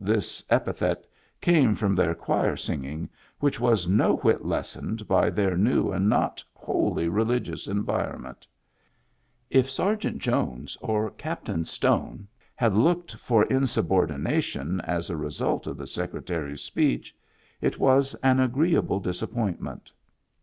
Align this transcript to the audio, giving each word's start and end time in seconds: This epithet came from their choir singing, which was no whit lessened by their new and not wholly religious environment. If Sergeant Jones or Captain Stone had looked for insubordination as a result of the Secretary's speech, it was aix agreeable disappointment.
This 0.00 0.42
epithet 0.48 1.06
came 1.42 1.74
from 1.74 1.94
their 1.94 2.14
choir 2.14 2.56
singing, 2.56 3.10
which 3.38 3.60
was 3.60 3.86
no 3.86 4.16
whit 4.16 4.42
lessened 4.42 5.06
by 5.06 5.28
their 5.28 5.58
new 5.58 5.92
and 5.92 6.08
not 6.08 6.42
wholly 6.54 7.06
religious 7.06 7.66
environment. 7.68 8.46
If 9.50 9.70
Sergeant 9.70 10.20
Jones 10.22 10.78
or 10.80 11.10
Captain 11.10 11.66
Stone 11.66 12.26
had 12.54 12.72
looked 12.74 13.16
for 13.16 13.44
insubordination 13.44 14.80
as 14.80 15.10
a 15.10 15.18
result 15.18 15.66
of 15.66 15.76
the 15.76 15.86
Secretary's 15.86 16.62
speech, 16.62 17.14
it 17.60 17.78
was 17.78 18.16
aix 18.24 18.40
agreeable 18.40 19.00
disappointment. 19.00 19.92